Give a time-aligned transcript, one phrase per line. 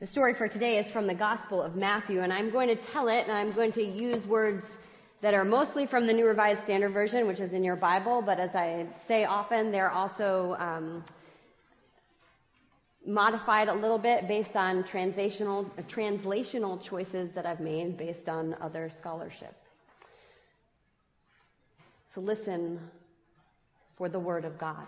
[0.00, 3.08] The story for today is from the Gospel of Matthew, and I'm going to tell
[3.08, 4.62] it, and I'm going to use words
[5.22, 8.38] that are mostly from the New Revised Standard Version, which is in your Bible, but
[8.38, 11.04] as I say often, they're also um,
[13.04, 18.92] modified a little bit based on translational, translational choices that I've made based on other
[19.00, 19.56] scholarship.
[22.14, 22.78] So listen
[23.96, 24.86] for the Word of God.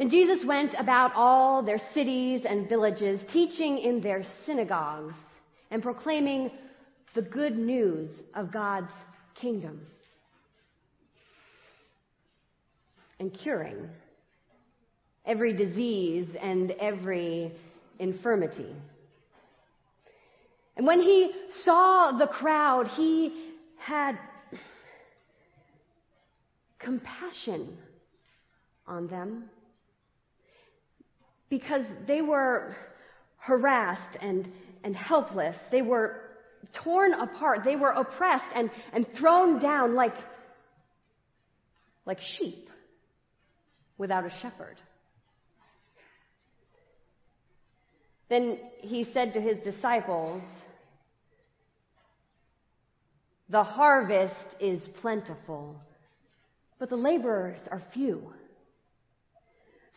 [0.00, 5.12] Then Jesus went about all their cities and villages, teaching in their synagogues
[5.70, 6.50] and proclaiming
[7.14, 8.90] the good news of God's
[9.38, 9.82] kingdom
[13.18, 13.90] and curing
[15.26, 17.52] every disease and every
[17.98, 18.74] infirmity.
[20.78, 21.30] And when he
[21.62, 24.18] saw the crowd, he had
[26.78, 27.76] compassion
[28.86, 29.50] on them
[31.50, 32.76] because they were
[33.38, 34.48] harassed and,
[34.84, 35.56] and helpless.
[35.70, 36.22] They were
[36.82, 37.62] torn apart.
[37.64, 40.14] They were oppressed and, and thrown down like,
[42.06, 42.68] like sheep
[43.98, 44.76] without a shepherd.
[48.28, 50.42] Then he said to his disciples,
[53.48, 55.74] The harvest is plentiful,
[56.78, 58.32] but the laborers are few.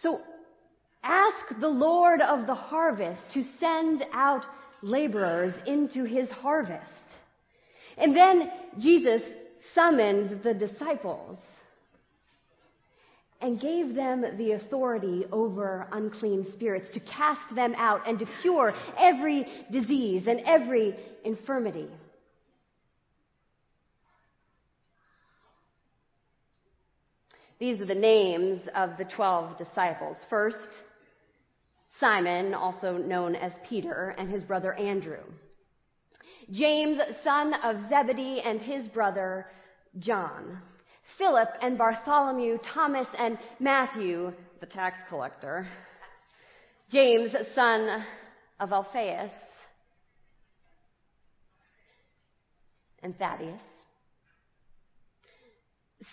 [0.01, 0.19] So
[1.03, 4.45] ask the Lord of the harvest to send out
[4.81, 6.83] laborers into his harvest.
[7.97, 9.21] And then Jesus
[9.75, 11.37] summoned the disciples
[13.41, 18.73] and gave them the authority over unclean spirits to cast them out and to cure
[18.97, 20.95] every disease and every
[21.25, 21.87] infirmity.
[27.59, 30.17] These are the names of the twelve disciples.
[30.29, 30.57] First,
[31.99, 35.23] Simon, also known as Peter, and his brother Andrew.
[36.51, 39.47] James, son of Zebedee, and his brother
[39.99, 40.59] John.
[41.17, 45.67] Philip and Bartholomew, Thomas and Matthew, the tax collector.
[46.91, 48.03] James, son
[48.59, 49.31] of Alphaeus,
[53.01, 53.59] and Thaddeus.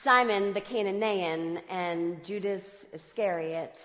[0.05, 2.63] Simon the Cananaean and Judas
[2.93, 3.77] Iscariot,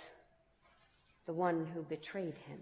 [1.25, 2.59] the one who betrayed him.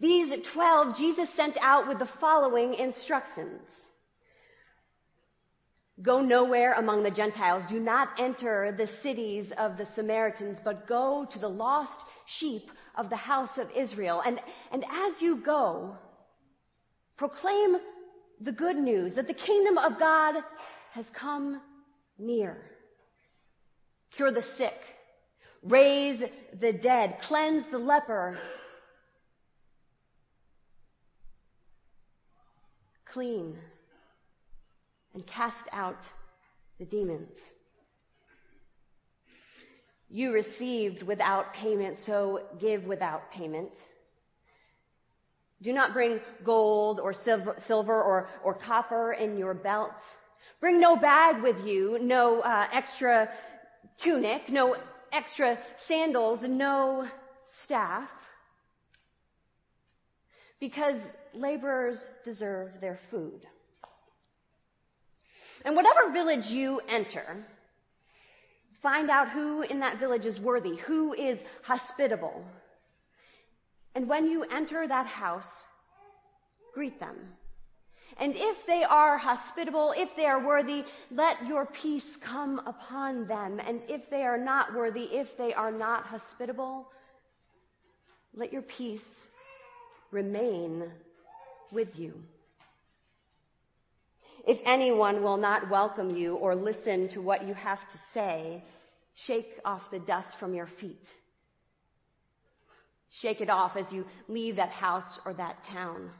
[0.00, 3.60] These twelve Jesus sent out with the following instructions.
[6.00, 7.64] Go nowhere among the Gentiles.
[7.68, 11.98] Do not enter the cities of the Samaritans, but go to the lost
[12.38, 12.62] sheep
[12.96, 14.22] of the house of Israel.
[14.24, 14.40] And,
[14.72, 15.94] and as you go,
[17.18, 17.76] proclaim
[18.40, 20.36] the good news that the kingdom of God
[20.92, 21.60] has come
[22.18, 22.56] near.
[24.16, 24.72] Cure the sick
[25.62, 26.22] raise
[26.60, 28.38] the dead, cleanse the leper,
[33.12, 33.56] clean,
[35.14, 35.98] and cast out
[36.78, 37.28] the demons.
[40.08, 43.70] You received without payment, so give without payment.
[45.62, 50.02] Do not bring gold or silver or, or copper in your belts.
[50.60, 53.28] Bring no bag with you, no uh, extra
[54.02, 54.76] tunic, no
[55.12, 57.06] extra sandals, no
[57.64, 58.08] staff,
[60.60, 60.96] because
[61.34, 63.40] laborers deserve their food.
[65.64, 67.44] And whatever village you enter,
[68.82, 72.44] find out who in that village is worthy, who is hospitable.
[73.94, 75.44] And when you enter that house,
[76.74, 77.16] greet them.
[78.20, 83.58] And if they are hospitable, if they are worthy, let your peace come upon them.
[83.66, 86.86] And if they are not worthy, if they are not hospitable,
[88.34, 89.00] let your peace
[90.10, 90.90] remain
[91.72, 92.12] with you.
[94.46, 98.62] If anyone will not welcome you or listen to what you have to say,
[99.26, 101.04] shake off the dust from your feet.
[103.22, 106.10] Shake it off as you leave that house or that town.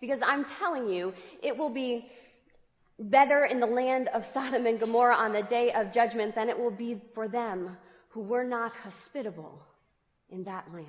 [0.00, 1.12] Because I'm telling you,
[1.42, 2.10] it will be
[2.98, 6.58] better in the land of Sodom and Gomorrah on the day of judgment than it
[6.58, 7.76] will be for them
[8.10, 9.62] who were not hospitable
[10.30, 10.86] in that land.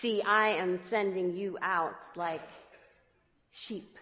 [0.00, 2.40] See, I am sending you out like
[3.66, 3.96] sheep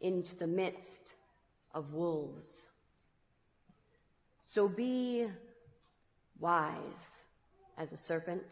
[0.00, 0.80] into the midst
[1.72, 2.44] of wolves.
[4.52, 5.28] So be
[6.40, 6.74] wise
[7.78, 8.42] as a serpent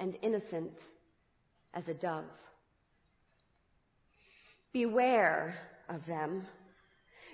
[0.00, 0.72] and innocent
[1.74, 2.24] as a dove.
[4.72, 5.54] Beware
[5.88, 6.46] of them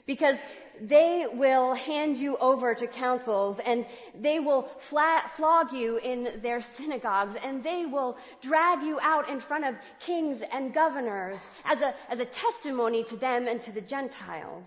[0.06, 0.36] because
[0.80, 3.84] they will hand you over to councils and
[4.22, 9.64] they will flog you in their synagogues and they will drag you out in front
[9.64, 9.74] of
[10.04, 14.64] kings and governors as a, as a testimony to them and to the Gentiles.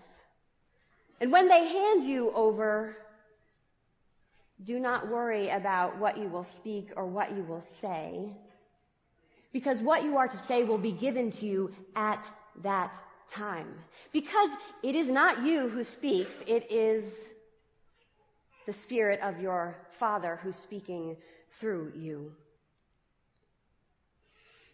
[1.20, 2.96] And when they hand you over,
[4.66, 8.36] do not worry about what you will speak or what you will say,
[9.52, 12.22] because what you are to say will be given to you at
[12.62, 12.92] that
[13.34, 13.68] time.
[14.12, 14.50] Because
[14.82, 17.04] it is not you who speaks, it is
[18.66, 21.16] the Spirit of your Father who's speaking
[21.58, 22.30] through you.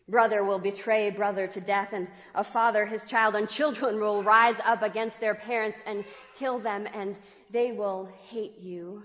[0.09, 4.55] Brother will betray brother to death, and a father his child, and children will rise
[4.65, 6.05] up against their parents and
[6.39, 7.17] kill them, and
[7.53, 9.03] they will hate you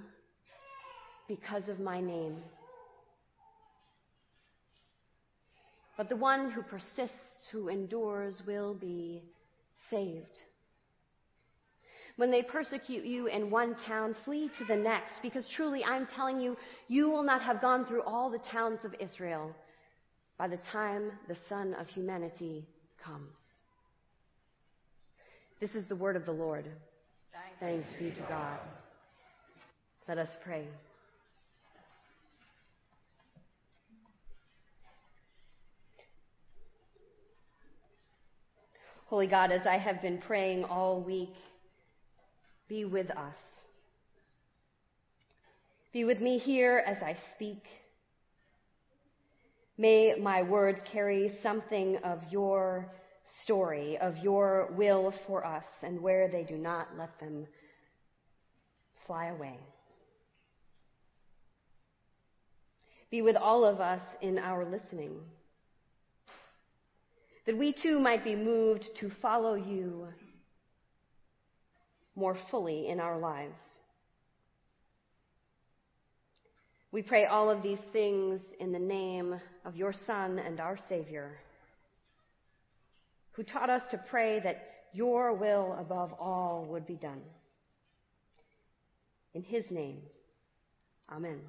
[1.36, 2.36] because of my name.
[5.96, 9.24] But the one who persists, who endures, will be
[9.90, 10.26] saved.
[12.18, 16.42] When they persecute you in one town, flee to the next, because truly I'm telling
[16.42, 16.58] you,
[16.90, 19.56] you will not have gone through all the towns of Israel
[20.38, 22.66] by the time the Son of Humanity
[23.04, 23.38] comes.
[25.62, 26.66] This is the word of the Lord.
[27.60, 28.60] Thanks be to God.
[30.08, 30.68] Let us pray.
[39.12, 41.34] Holy God, as I have been praying all week,
[42.70, 43.36] be with us.
[45.92, 47.62] Be with me here as I speak.
[49.78, 52.90] May my words carry something of your
[53.44, 57.48] story, of your will for us, and where they do not, let them
[59.06, 59.60] fly away.
[63.10, 65.18] Be with all of us in our listening
[67.46, 70.08] that we too might be moved to follow you
[72.16, 73.58] more fully in our lives.
[76.92, 81.38] We pray all of these things in the name of your Son and our Savior,
[83.32, 87.22] who taught us to pray that your will above all would be done.
[89.34, 90.02] In his name,
[91.10, 91.40] amen.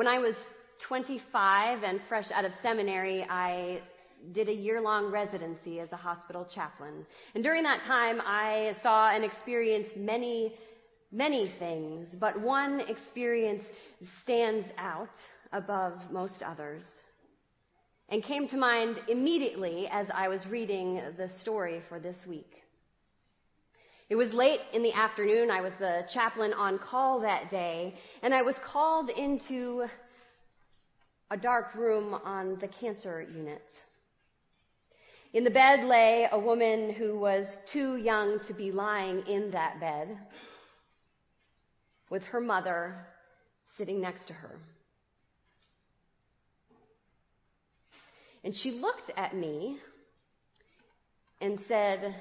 [0.00, 0.34] When I was
[0.88, 3.82] 25 and fresh out of seminary, I
[4.32, 7.04] did a year long residency as a hospital chaplain.
[7.34, 10.54] And during that time, I saw and experienced many,
[11.12, 13.62] many things, but one experience
[14.22, 15.10] stands out
[15.52, 16.84] above most others
[18.08, 22.54] and came to mind immediately as I was reading the story for this week.
[24.10, 25.52] It was late in the afternoon.
[25.52, 29.84] I was the chaplain on call that day, and I was called into
[31.30, 33.62] a dark room on the cancer unit.
[35.32, 39.78] In the bed lay a woman who was too young to be lying in that
[39.78, 40.18] bed,
[42.10, 43.06] with her mother
[43.78, 44.58] sitting next to her.
[48.42, 49.78] And she looked at me
[51.40, 52.16] and said,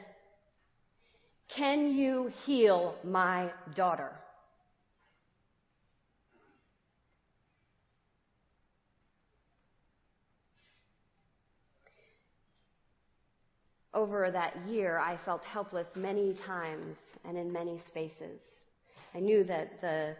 [1.56, 4.12] can you heal my daughter?
[13.94, 18.40] Over that year, I felt helpless many times and in many spaces.
[19.16, 20.16] I knew that the,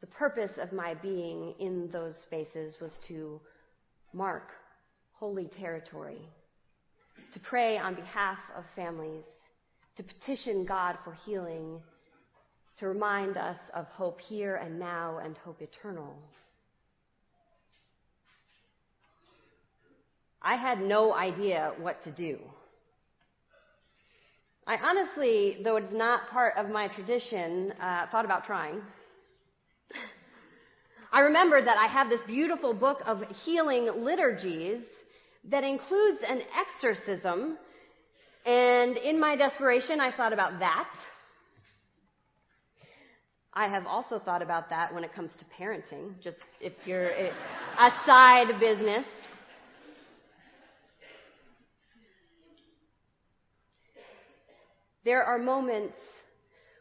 [0.00, 3.40] the purpose of my being in those spaces was to
[4.12, 4.50] mark
[5.12, 6.20] holy territory,
[7.32, 9.22] to pray on behalf of families,
[9.96, 11.80] to petition God for healing,
[12.78, 16.16] to remind us of hope here and now and hope eternal.
[20.42, 22.38] I had no idea what to do.
[24.66, 28.80] I honestly, though it's not part of my tradition, uh, thought about trying.
[31.12, 34.82] I remembered that I have this beautiful book of healing liturgies
[35.50, 37.58] that includes an exorcism
[38.44, 40.88] and in my desperation, I thought about that.
[43.54, 47.90] I have also thought about that when it comes to parenting, just if you're a
[48.04, 49.06] side business.
[55.04, 55.94] There are moments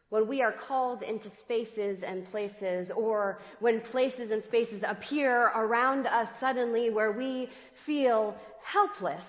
[0.10, 6.08] when we are called into spaces and places, or when places and spaces appear around
[6.08, 7.50] us suddenly where we
[7.86, 9.22] feel helpless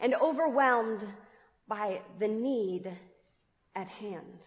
[0.00, 1.00] and overwhelmed
[1.68, 2.86] by the need
[3.74, 4.38] at hand.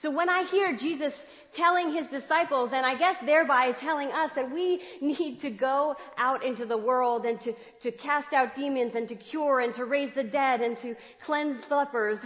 [0.00, 1.12] So when I hear Jesus
[1.56, 6.44] telling his disciples, and I guess thereby telling us that we need to go out
[6.44, 10.14] into the world and to, to cast out demons and to cure and to raise
[10.14, 10.94] the dead and to
[11.26, 12.18] cleanse lepers,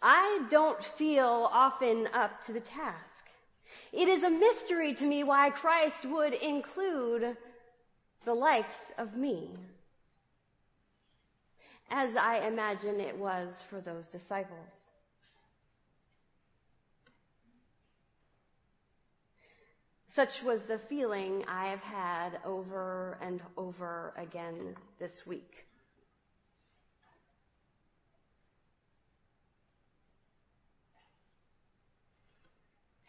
[0.00, 2.96] I don't feel often up to the task.
[3.92, 7.36] It is a mystery to me why Christ would include
[8.24, 9.50] the likes of me
[11.90, 14.68] as I imagine it was for those disciples.
[20.14, 25.50] Such was the feeling I have had over and over again this week.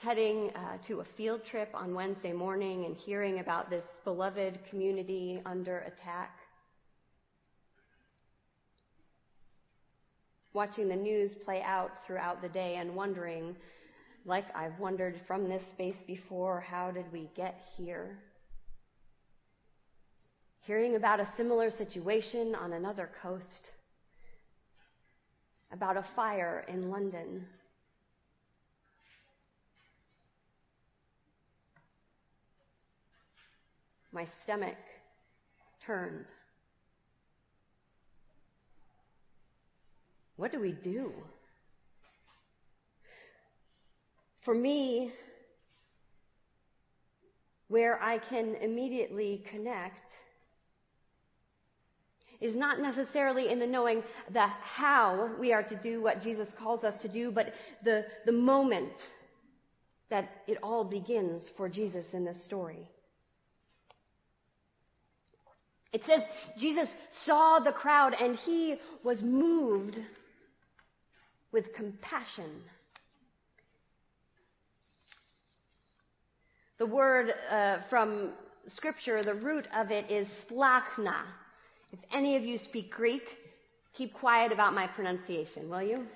[0.02, 5.40] Heading uh, to a field trip on Wednesday morning and hearing about this beloved community
[5.46, 6.32] under attack
[10.54, 13.56] watching the news play out throughout the day and wondering,
[14.26, 18.18] like I've wondered from this space before, how did we get here?
[20.62, 23.70] Hearing about a similar situation on another coast,
[25.72, 27.46] about a fire in London.
[34.12, 34.78] My stomach
[35.86, 36.26] turned.
[40.36, 41.12] What do we do?
[44.44, 45.14] For me,
[47.68, 49.96] where I can immediately connect
[52.42, 54.04] is not necessarily in the knowing
[54.34, 57.54] the how we are to do what Jesus calls us to do, but
[57.86, 58.92] the, the moment
[60.10, 62.90] that it all begins for Jesus in this story.
[65.94, 66.22] It says
[66.58, 66.88] Jesus
[67.26, 69.98] saw the crowd and he was moved
[71.52, 72.62] with compassion.
[76.80, 78.32] The word uh, from
[78.68, 81.24] Scripture, the root of it is splachna.
[81.92, 83.24] If any of you speak Greek,
[83.96, 86.08] keep quiet about my pronunciation, will you?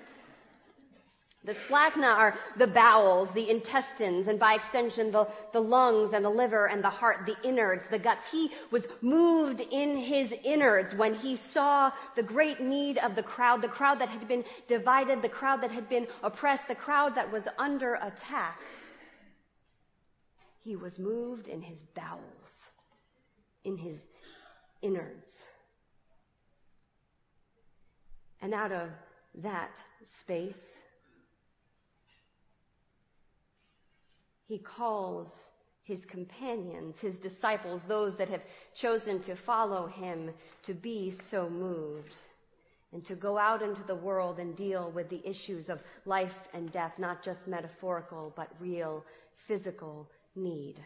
[1.46, 6.28] The splachna are the bowels, the intestines, and by extension, the, the lungs and the
[6.30, 8.20] liver and the heart, the innards, the guts.
[8.32, 13.62] He was moved in his innards when he saw the great need of the crowd,
[13.62, 17.30] the crowd that had been divided, the crowd that had been oppressed, the crowd that
[17.30, 18.58] was under attack.
[20.62, 22.22] He was moved in his bowels,
[23.64, 24.00] in his
[24.82, 25.28] innards.
[28.42, 28.88] And out of
[29.42, 29.70] that
[30.20, 30.54] space,
[34.46, 35.28] he calls
[35.82, 38.42] his companions, his disciples, those that have
[38.80, 40.30] chosen to follow him,
[40.64, 42.14] to be so moved
[42.92, 46.72] and to go out into the world and deal with the issues of life and
[46.72, 49.04] death, not just metaphorical, but real
[49.46, 50.76] physical need.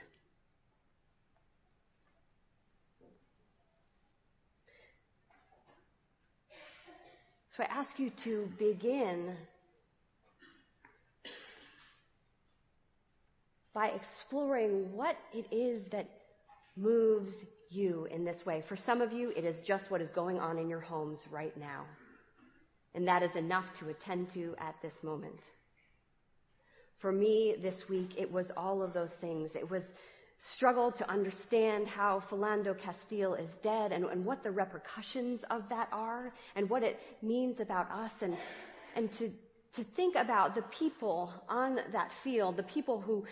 [7.57, 9.37] So I ask you to begin
[13.75, 16.09] by exploring what it is that
[16.77, 17.33] moves
[17.69, 18.65] you in this way.
[18.69, 21.57] For some of you, it is just what is going on in your homes right
[21.57, 21.85] now.
[22.95, 25.39] And that is enough to attend to at this moment.
[27.00, 29.50] For me this week, it was all of those things.
[29.55, 29.83] It was
[30.57, 35.89] struggle to understand how Philando Castile is dead and, and what the repercussions of that
[35.93, 38.37] are and what it means about us and,
[38.97, 39.31] and to,
[39.77, 43.25] to think about the people on that field, the people who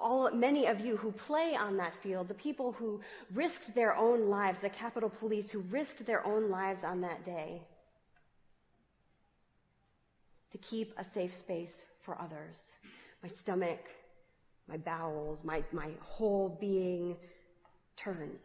[0.00, 3.00] all, many of you who play on that field, the people who
[3.34, 7.62] risked their own lives, the Capitol Police who risked their own lives on that day
[10.52, 11.70] to keep a safe space
[12.04, 12.56] for others.
[13.22, 13.80] My stomach,
[14.68, 17.16] my bowels, my, my whole being
[18.02, 18.40] turns.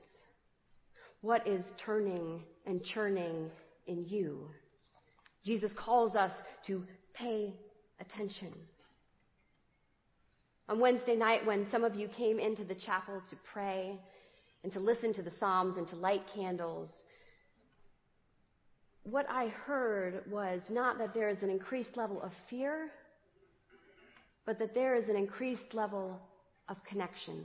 [1.21, 3.49] What is turning and churning
[3.87, 4.47] in you?
[5.43, 6.31] Jesus calls us
[6.67, 7.53] to pay
[7.99, 8.53] attention.
[10.67, 13.99] On Wednesday night, when some of you came into the chapel to pray
[14.63, 16.89] and to listen to the Psalms and to light candles,
[19.03, 22.89] what I heard was not that there is an increased level of fear,
[24.47, 26.19] but that there is an increased level
[26.67, 27.43] of connection.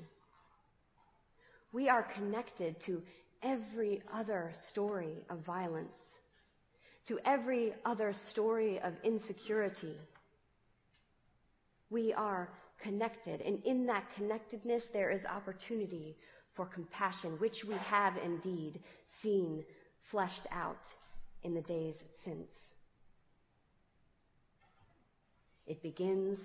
[1.73, 3.03] We are connected to
[3.43, 5.93] every other story of violence,
[7.09, 9.95] to every other story of insecurity.
[11.91, 12.49] We are
[12.83, 13.41] connected.
[13.41, 16.17] And in that connectedness, there is opportunity
[16.55, 18.81] for compassion, which we have indeed
[19.23, 19.65] seen
[20.11, 20.83] fleshed out
[21.43, 21.95] in the days
[22.25, 22.49] since.
[25.67, 26.39] It begins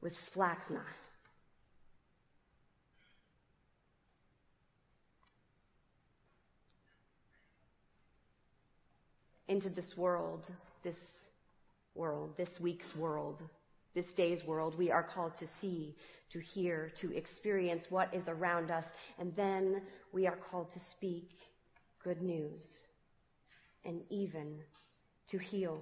[0.00, 0.82] with splachna.
[9.46, 10.46] Into this world,
[10.82, 10.96] this
[11.94, 13.40] world, this week's world,
[13.94, 15.94] this day's world, we are called to see,
[16.32, 18.84] to hear, to experience what is around us,
[19.18, 19.82] and then
[20.12, 21.28] we are called to speak
[22.02, 22.60] good news
[23.84, 24.58] and even
[25.30, 25.80] to heal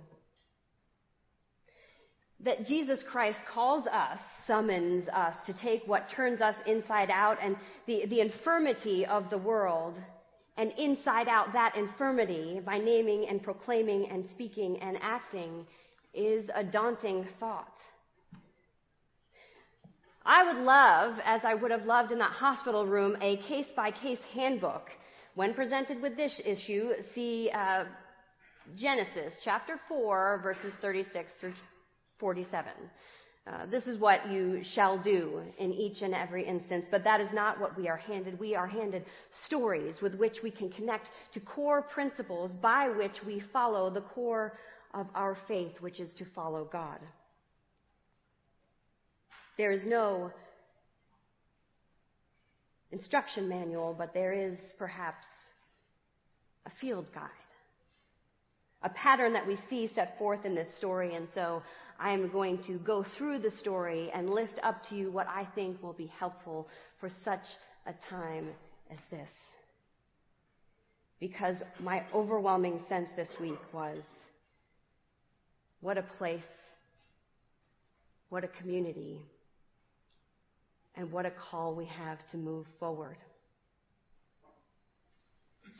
[2.45, 7.57] that Jesus Christ calls us, summons us to take what turns us inside out and
[7.87, 9.97] the, the infirmity of the world
[10.57, 15.65] and inside out that infirmity by naming and proclaiming and speaking and acting
[16.13, 17.73] is a daunting thought.
[20.25, 23.91] I would love, as I would have loved in that hospital room, a case by
[23.91, 24.89] case handbook.
[25.35, 27.85] When presented with this issue, see uh,
[28.77, 31.55] Genesis chapter 4, verses 36 through
[32.21, 32.71] 47.
[33.45, 37.29] Uh, this is what you shall do in each and every instance, but that is
[37.33, 38.39] not what we are handed.
[38.39, 39.05] We are handed
[39.47, 44.57] stories with which we can connect to core principles by which we follow the core
[44.95, 47.01] of our faith, which is to follow God.
[49.59, 50.31] There is no
[52.91, 55.27] instruction manual, but there is perhaps
[56.67, 57.29] a field guide,
[58.83, 61.15] a pattern that we see set forth in this story.
[61.15, 61.63] And so
[61.99, 65.49] I am going to go through the story and lift up to you what I
[65.55, 66.69] think will be helpful
[67.01, 67.45] for such
[67.87, 68.49] a time
[68.91, 69.29] as this.
[71.21, 73.99] Because my overwhelming sense this week was
[75.81, 76.41] what a place,
[78.29, 79.21] what a community,
[80.97, 83.17] and what a call we have to move forward.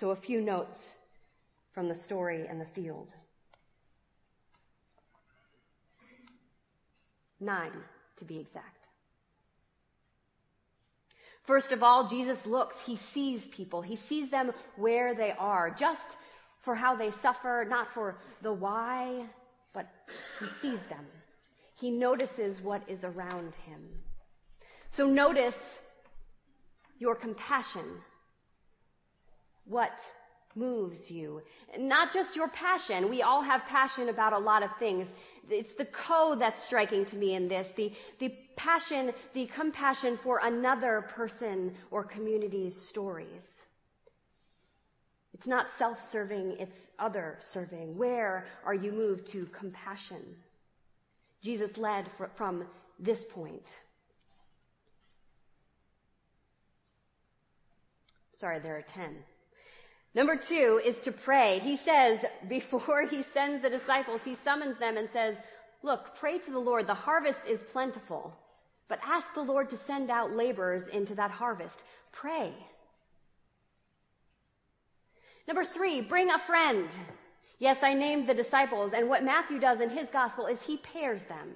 [0.01, 0.77] So, a few notes
[1.75, 3.09] from the story and the field.
[7.41, 7.73] Nine,
[8.19, 8.79] to be exact.
[11.47, 15.99] First of all, Jesus looks, he sees people, he sees them where they are, just
[16.65, 19.27] for how they suffer, not for the why,
[19.75, 19.89] but
[20.39, 21.05] he sees them.
[21.77, 23.83] He notices what is around him.
[24.97, 25.55] So notice
[26.99, 28.01] your compassion.
[29.65, 29.91] What
[30.55, 31.41] moves you.
[31.79, 33.09] Not just your passion.
[33.09, 35.07] We all have passion about a lot of things.
[35.49, 37.67] It's the code that's striking to me in this.
[37.77, 43.29] The, the passion, the compassion for another person or community's stories.
[45.35, 47.97] It's not self serving, it's other serving.
[47.97, 50.23] Where are you moved to compassion?
[51.43, 52.67] Jesus led for, from
[53.01, 53.65] this point.
[58.43, 59.15] Sorry, there are 10.
[60.17, 61.61] Number two is to pray.
[61.61, 65.37] He says, before he sends the disciples, he summons them and says,
[65.85, 66.89] Look, pray to the Lord.
[66.89, 68.35] The harvest is plentiful,
[68.89, 71.77] but ask the Lord to send out laborers into that harvest.
[72.11, 72.53] Pray.
[75.47, 76.89] Number three, bring a friend.
[77.61, 81.21] Yes, I named the disciples, and what Matthew does in his gospel is he pairs
[81.29, 81.55] them.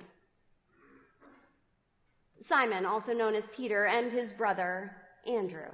[2.49, 4.93] Simon, also known as Peter, and his brother,
[5.27, 5.71] Andrew.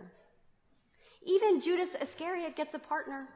[1.25, 3.29] Even Judas Iscariot gets a partner.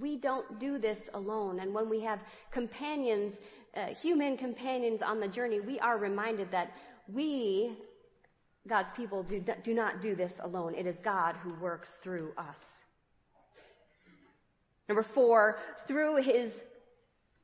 [0.00, 1.60] We don't do this alone.
[1.60, 2.20] And when we have
[2.52, 3.34] companions,
[3.76, 6.72] uh, human companions on the journey, we are reminded that
[7.12, 7.76] we,
[8.68, 10.74] God's people, do, do not do this alone.
[10.74, 12.56] It is God who works through us.
[14.88, 16.52] Number four, through his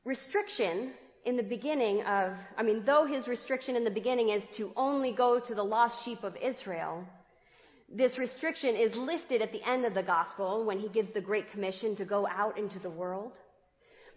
[0.04, 0.92] restriction
[1.24, 5.12] in the beginning of, I mean, though his restriction in the beginning is to only
[5.12, 7.04] go to the lost sheep of Israel,
[7.90, 11.50] this restriction is lifted at the end of the gospel when he gives the Great
[11.50, 13.32] Commission to go out into the world.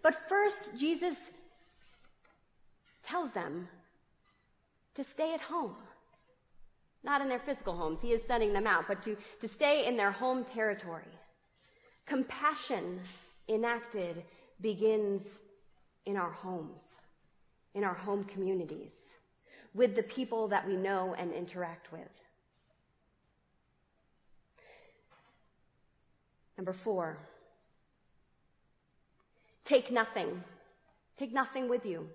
[0.04, 1.16] But first, Jesus
[3.10, 3.70] tells them
[4.96, 5.76] to stay at home.
[7.04, 9.96] Not in their physical homes, he is sending them out, but to, to stay in
[9.96, 11.08] their home territory.
[12.06, 13.00] Compassion
[13.48, 14.24] enacted
[14.62, 15.22] begins
[16.06, 16.80] in our homes
[17.78, 18.90] in our home communities,
[19.76, 22.02] with the people that we know and interact with.
[26.58, 27.20] Number four,
[29.66, 30.44] take nothing.
[31.20, 32.08] Take nothing with you.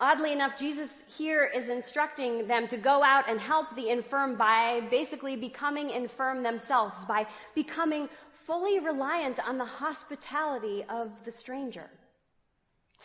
[0.00, 4.80] Oddly enough, Jesus here is instructing them to go out and help the infirm by
[4.90, 8.08] basically becoming infirm themselves, by becoming
[8.46, 11.88] fully reliant on the hospitality of the stranger.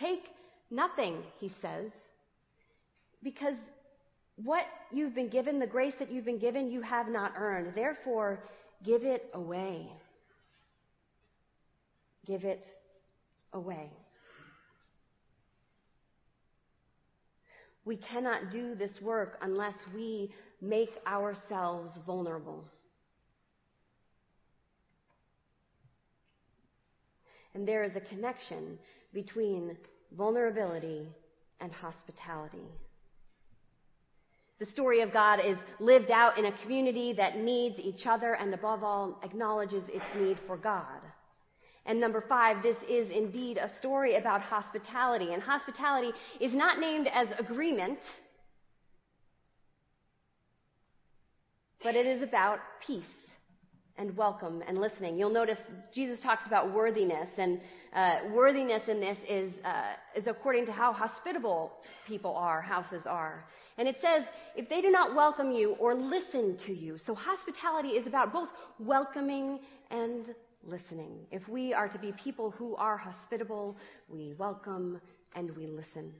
[0.01, 0.23] Take
[0.71, 1.91] nothing, he says,
[3.23, 3.53] because
[4.43, 7.73] what you've been given, the grace that you've been given, you have not earned.
[7.75, 8.39] Therefore,
[8.83, 9.87] give it away.
[12.25, 12.65] Give it
[13.53, 13.91] away.
[17.85, 22.63] We cannot do this work unless we make ourselves vulnerable.
[27.53, 28.79] And there is a connection
[29.13, 29.75] between
[30.15, 31.07] vulnerability
[31.59, 32.67] and hospitality.
[34.59, 38.53] The story of God is lived out in a community that needs each other and
[38.53, 41.01] above all acknowledges its need for God.
[41.85, 45.33] And number five, this is indeed a story about hospitality.
[45.33, 47.97] And hospitality is not named as agreement,
[51.83, 53.03] but it is about peace
[53.97, 55.17] and welcome and listening.
[55.17, 55.57] You'll notice
[55.93, 57.59] Jesus talks about worthiness, and
[57.93, 61.73] uh, worthiness in this is, uh, is according to how hospitable
[62.07, 63.45] people are, houses are.
[63.77, 64.23] And it says,
[64.55, 66.97] if they do not welcome you or listen to you.
[67.05, 68.49] So hospitality is about both
[68.79, 70.25] welcoming and
[70.63, 71.11] listening.
[71.31, 73.77] If we are to be people who are hospitable,
[74.09, 75.01] we welcome
[75.35, 76.13] and we listen.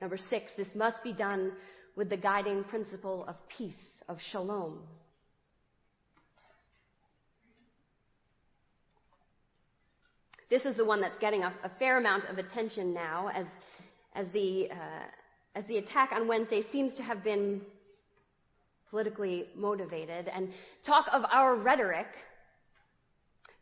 [0.00, 1.52] Number six, this must be done
[1.96, 3.74] with the guiding principle of peace,
[4.10, 4.80] of shalom.
[10.50, 13.46] This is the one that's getting a, a fair amount of attention now as,
[14.16, 17.60] as, the, uh, as the attack on Wednesday seems to have been
[18.90, 20.48] politically motivated, and
[20.84, 22.08] talk of our rhetoric,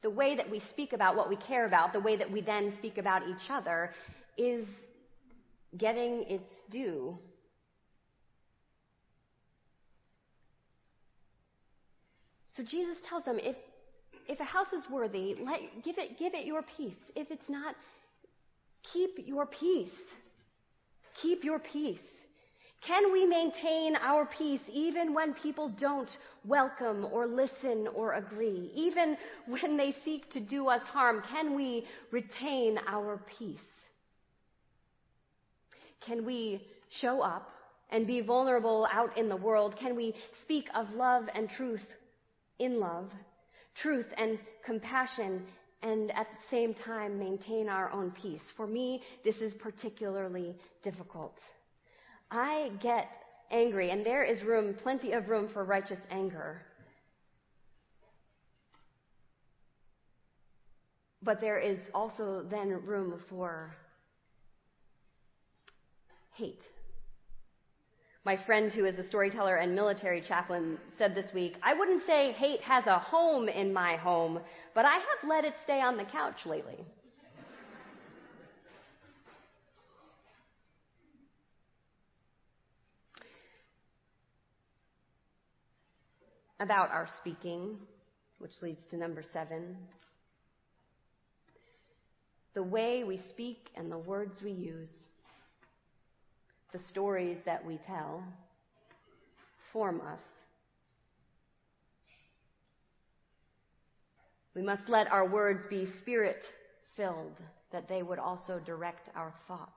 [0.00, 2.72] the way that we speak about what we care about, the way that we then
[2.78, 3.92] speak about each other,
[4.38, 4.66] is
[5.76, 7.18] getting its due.
[12.58, 13.54] So Jesus tells them if,
[14.28, 16.96] if a house is worthy, let, give, it, give it your peace.
[17.14, 17.76] If it's not,
[18.92, 19.88] keep your peace.
[21.22, 22.00] Keep your peace.
[22.84, 26.10] Can we maintain our peace even when people don't
[26.44, 28.72] welcome or listen or agree?
[28.74, 29.16] Even
[29.46, 33.58] when they seek to do us harm, can we retain our peace?
[36.04, 36.60] Can we
[37.00, 37.50] show up
[37.90, 39.76] and be vulnerable out in the world?
[39.80, 41.82] Can we speak of love and truth
[42.58, 43.10] in love,
[43.80, 45.42] truth and compassion,
[45.82, 48.42] and at the same time maintain our own peace?
[48.56, 51.38] For me, this is particularly difficult.
[52.30, 53.08] I get
[53.50, 56.62] angry, and there is room, plenty of room for righteous anger.
[61.22, 63.74] But there is also then room for
[66.34, 66.60] hate.
[68.28, 72.32] My friend, who is a storyteller and military chaplain, said this week I wouldn't say
[72.32, 74.38] hate has a home in my home,
[74.74, 76.84] but I have let it stay on the couch lately.
[86.60, 87.78] about our speaking,
[88.40, 89.74] which leads to number seven.
[92.52, 94.90] The way we speak and the words we use,
[96.72, 98.22] the stories that we tell,
[99.72, 100.20] form us.
[104.54, 106.42] We must let our words be spirit
[106.96, 107.36] filled,
[107.72, 109.72] that they would also direct our thoughts.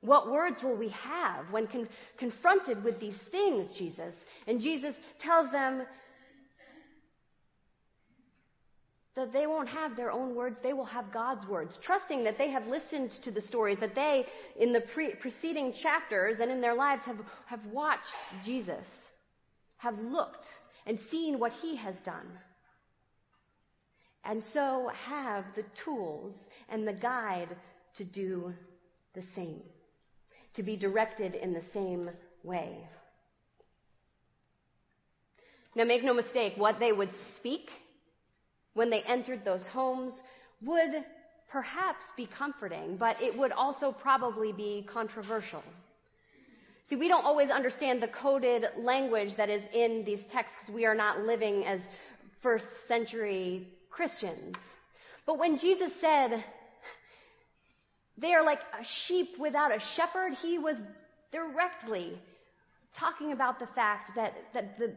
[0.00, 4.14] What words will we have when con- confronted with these things, Jesus?
[4.46, 5.82] And Jesus tells them
[9.16, 12.50] that they won't have their own words, they will have God's words, trusting that they
[12.50, 14.26] have listened to the stories, that they,
[14.60, 18.04] in the pre- preceding chapters and in their lives, have, have watched
[18.44, 18.84] Jesus,
[19.78, 20.44] have looked
[20.86, 22.26] and seen what he has done.
[24.22, 26.34] And so have the tools
[26.68, 27.56] and the guide
[27.96, 28.52] to do
[29.14, 29.62] the same
[30.56, 32.10] to be directed in the same
[32.42, 32.88] way.
[35.74, 37.68] Now, make no mistake, what they would speak
[38.76, 40.12] when they entered those homes
[40.62, 41.04] would
[41.50, 45.62] perhaps be comforting, but it would also probably be controversial.
[46.88, 50.94] See, we don't always understand the coded language that is in these texts we are
[50.94, 51.80] not living as
[52.42, 54.54] first century Christians.
[55.24, 56.44] But when Jesus said,
[58.18, 60.34] they are like a sheep without a shepherd.
[60.42, 60.76] He was
[61.32, 62.18] directly
[62.98, 64.92] talking about the fact that, that, the,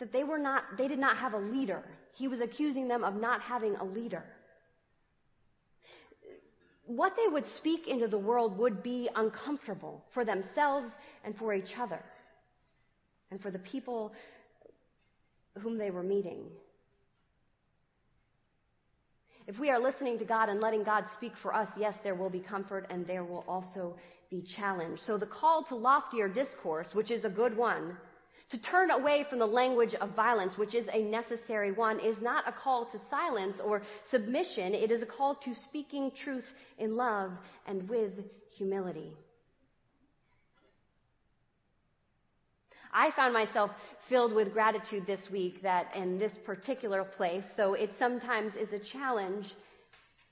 [0.00, 1.82] that they, were not, they did not have a leader.
[2.12, 4.24] He was accusing them of not having a leader.
[6.86, 10.88] What they would speak into the world would be uncomfortable for themselves
[11.24, 12.02] and for each other
[13.30, 14.12] and for the people
[15.60, 16.44] whom they were meeting.
[19.46, 22.30] If we are listening to God and letting God speak for us, yes, there will
[22.30, 23.96] be comfort and there will also
[24.30, 24.98] be challenge.
[25.00, 27.96] So the call to loftier discourse, which is a good one,
[28.52, 32.46] to turn away from the language of violence, which is a necessary one, is not
[32.46, 34.74] a call to silence or submission.
[34.74, 36.44] It is a call to speaking truth
[36.78, 37.32] in love
[37.66, 38.12] and with
[38.56, 39.10] humility.
[42.92, 43.70] I found myself
[44.10, 48.92] filled with gratitude this week that in this particular place, though it sometimes is a
[48.92, 49.46] challenge,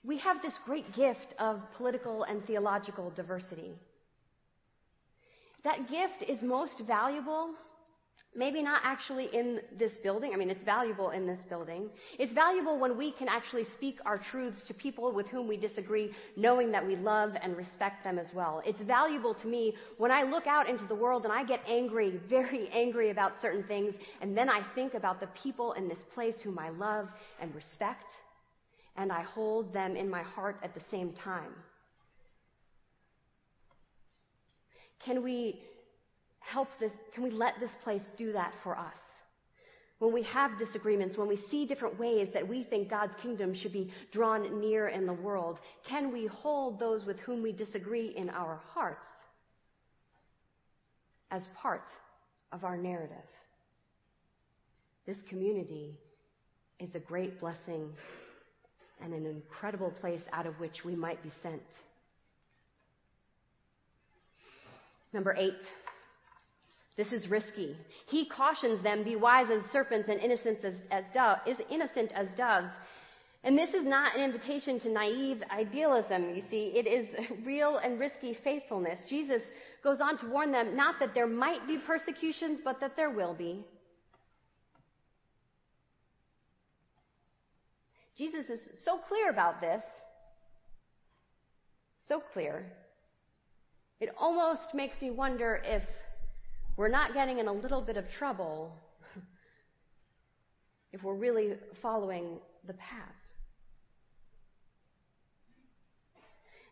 [0.05, 3.73] we have this great gift of political and theological diversity.
[5.65, 7.55] That gift is most valuable
[8.33, 10.31] Maybe not actually in this building.
[10.33, 11.91] I mean, it's valuable in this building.
[12.17, 16.13] It's valuable when we can actually speak our truths to people with whom we disagree,
[16.37, 18.63] knowing that we love and respect them as well.
[18.65, 22.21] It's valuable to me when I look out into the world and I get angry,
[22.29, 26.37] very angry about certain things, and then I think about the people in this place
[26.45, 27.09] whom I love
[27.41, 28.07] and respect,
[28.97, 31.51] and I hold them in my heart at the same time.
[35.05, 35.63] Can we
[36.53, 38.95] help this, can we let this place do that for us?
[39.99, 43.73] When we have disagreements, when we see different ways that we think God's kingdom should
[43.73, 48.31] be drawn near in the world, can we hold those with whom we disagree in
[48.31, 49.07] our hearts
[51.31, 51.85] as part
[52.51, 53.17] of our narrative?
[55.07, 55.95] This community
[56.79, 57.91] is a great blessing
[59.03, 61.63] and an incredible place out of which we might be sent.
[65.13, 65.55] Number eight.
[67.01, 67.75] This is risky.
[68.09, 71.05] He cautions them, be wise as serpents and innocent as, as
[71.47, 72.69] is innocent as doves.
[73.43, 76.75] And this is not an invitation to naive idealism, you see.
[76.77, 77.09] It is
[77.47, 78.99] real and risky faithfulness.
[79.09, 79.41] Jesus
[79.83, 83.33] goes on to warn them not that there might be persecutions, but that there will
[83.33, 83.65] be.
[88.19, 89.81] Jesus is so clear about this.
[92.07, 92.67] So clear.
[94.01, 95.83] It almost makes me wonder if
[96.77, 98.73] we're not getting in a little bit of trouble
[100.93, 103.09] if we're really following the path.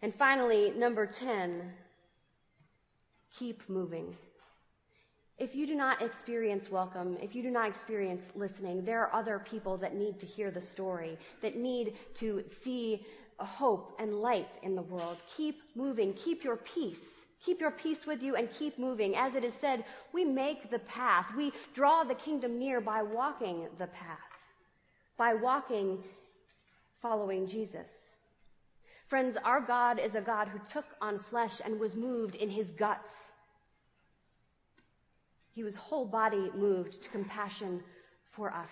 [0.01, 1.73] And finally, number 10,
[3.39, 4.17] keep moving.
[5.39, 9.45] If you do not experience welcome, if you do not experience listening, there are other
[9.51, 13.07] people that need to hear the story, that need to see
[13.39, 15.19] hope and light in the world.
[15.37, 16.13] Keep moving.
[16.25, 16.97] Keep your peace.
[17.44, 19.14] Keep your peace with you and keep moving.
[19.14, 21.27] As it is said, we make the path.
[21.37, 24.18] We draw the kingdom near by walking the path,
[25.16, 25.98] by walking
[27.01, 27.87] following Jesus.
[29.09, 32.66] Friends, our God is a God who took on flesh and was moved in his
[32.79, 33.09] guts.
[35.55, 37.83] He was whole body moved to compassion
[38.37, 38.68] for us.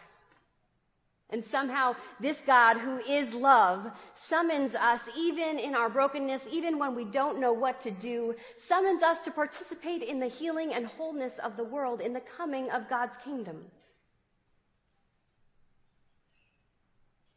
[1.30, 3.84] And somehow, this God who is love
[4.28, 8.32] summons us, even in our brokenness, even when we don't know what to do,
[8.68, 12.70] summons us to participate in the healing and wholeness of the world, in the coming
[12.70, 13.64] of God's kingdom.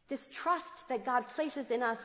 [0.08, 1.98] This trust that God places in us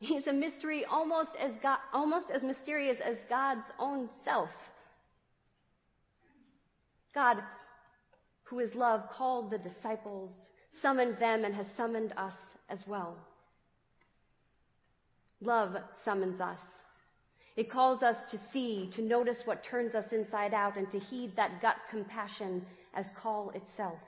[0.00, 4.50] is a mystery almost as, God, almost as mysterious as God's own self.
[7.14, 7.38] God,
[8.44, 10.30] who is love, called the disciples
[10.82, 12.34] summoned them and has summoned us
[12.68, 13.16] as well.
[15.40, 16.58] Love summons us.
[17.56, 21.32] It calls us to see, to notice what turns us inside out, and to heed
[21.36, 22.64] that gut compassion
[22.94, 23.98] as call itself.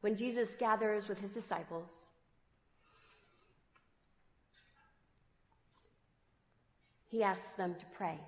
[0.00, 1.88] When Jesus gathers with his disciples,
[7.10, 8.18] he asks them to pray.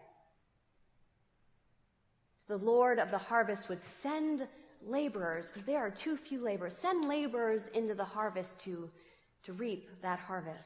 [2.49, 4.49] The Lord of the harvest would send
[4.87, 6.75] laborers, because there are too few laborers.
[6.83, 8.89] Send laborers into the harvest to,
[9.45, 10.59] to reap that harvest.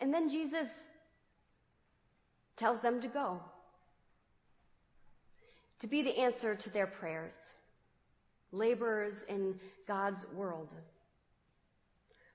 [0.00, 0.68] And then Jesus
[2.58, 3.40] tells them to go,
[5.80, 7.32] to be the answer to their prayers,
[8.52, 9.54] laborers in
[9.86, 10.68] God's world.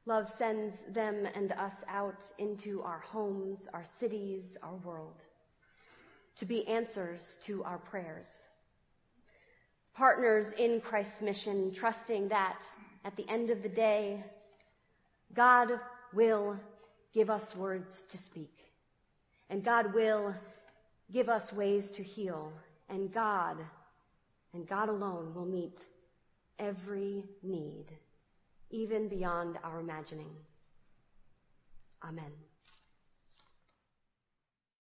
[0.08, 5.16] Love sends them and us out into our homes, our cities, our world
[6.40, 8.26] to be answers to our prayers.
[9.94, 12.58] Partners in Christ's mission, trusting that
[13.06, 14.24] at the end of the day,
[15.34, 15.70] God
[16.14, 16.58] will
[17.14, 18.52] give us words to speak.
[19.50, 20.34] And God will
[21.14, 22.52] give us ways to heal.
[22.90, 23.58] And God,
[24.54, 25.78] and God alone, will meet
[26.60, 27.86] every need,
[28.70, 30.32] even beyond our imagining.
[32.04, 32.32] Amen.